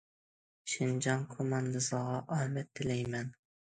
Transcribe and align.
شىنجاڭ 0.75 1.21
كوماندىسىغا 1.35 2.19
ئامەت 2.39 2.73
تىلەيمەن. 2.81 3.31